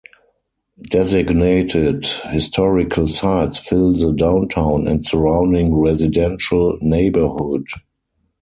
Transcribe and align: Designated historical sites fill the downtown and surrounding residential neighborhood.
Designated 0.89 2.07
historical 2.23 3.07
sites 3.07 3.59
fill 3.59 3.93
the 3.93 4.11
downtown 4.13 4.87
and 4.87 5.05
surrounding 5.05 5.75
residential 5.75 6.75
neighborhood. 6.81 7.67